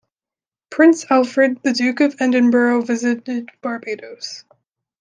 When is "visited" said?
2.85-3.49